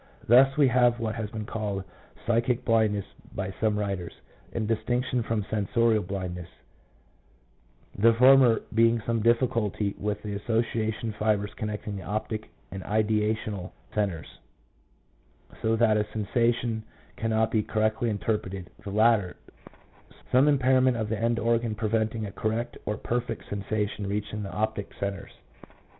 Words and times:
Thus 0.27 0.57
we 0.57 0.67
have 0.69 0.99
what 0.99 1.13
has 1.13 1.29
been 1.29 1.45
called 1.45 1.83
psychic 2.25 2.65
blindness 2.65 3.05
by 3.35 3.53
some 3.61 3.77
writers, 3.77 4.13
in 4.51 4.65
distinction 4.65 5.21
from 5.21 5.43
sensorial 5.47 6.01
blindness, 6.01 6.49
3 7.93 8.01
the 8.11 8.17
former 8.17 8.61
being 8.73 8.99
some 9.05 9.21
difficulty 9.21 9.93
with 9.99 10.19
the 10.23 10.33
association 10.33 11.11
fibres 11.19 11.53
connecting 11.53 11.97
the 11.97 12.01
optic 12.03 12.49
and 12.71 12.81
ideational 12.81 13.73
centres, 13.93 14.39
so 15.61 15.75
that 15.75 15.97
a 15.97 16.11
sensation 16.11 16.81
cannot 17.15 17.51
be 17.51 17.61
correctly 17.61 18.09
interpreted; 18.09 18.71
the 18.83 18.89
latter, 18.89 19.35
some 20.31 20.47
impairment 20.47 20.97
of 20.97 21.09
the 21.09 21.19
end 21.21 21.37
organ 21.37 21.75
prevent 21.75 22.15
ing 22.15 22.25
a 22.25 22.31
correct 22.31 22.75
or 22.87 22.97
perfect 22.97 23.47
sensation 23.49 24.07
reaching 24.07 24.41
the 24.41 24.51
optic 24.51 24.95
centres. 24.99 25.33